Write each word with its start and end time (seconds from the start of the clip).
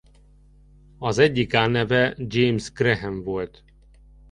Az 0.97 1.17
egyik 1.17 1.53
álneve 1.53 2.15
James 2.17 2.71
Graham 2.71 3.23
volt. 3.23 3.63